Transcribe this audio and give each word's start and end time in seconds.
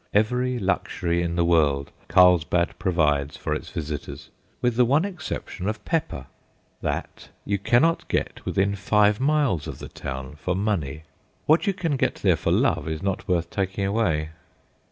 Every 0.15 0.57
luxury 0.57 1.21
in 1.21 1.35
the 1.35 1.45
world 1.45 1.91
Carlsbad 2.07 2.79
provides 2.79 3.37
for 3.37 3.53
its 3.53 3.69
visitors, 3.69 4.29
with 4.59 4.75
the 4.75 4.83
one 4.83 5.05
exception 5.05 5.69
of 5.69 5.85
pepper. 5.85 6.25
That 6.81 7.29
you 7.45 7.59
cannot 7.59 8.07
get 8.07 8.43
within 8.43 8.73
five 8.75 9.19
miles 9.19 9.67
of 9.67 9.77
the 9.77 9.89
town 9.89 10.37
for 10.37 10.55
money; 10.55 11.03
what 11.45 11.67
you 11.67 11.73
can 11.75 11.97
get 11.97 12.15
there 12.15 12.35
for 12.35 12.51
love 12.51 12.87
is 12.87 13.03
not 13.03 13.27
worth 13.27 13.51
taking 13.51 13.85
away. 13.85 14.29